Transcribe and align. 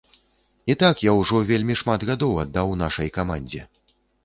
І 0.73 0.75
так 0.83 1.03
я 1.07 1.11
ўжо 1.17 1.41
вельмі 1.51 1.77
шмат 1.83 2.07
гадоў 2.11 2.33
аддаў 2.47 2.75
нашай 2.85 3.15
камандзе. 3.21 3.65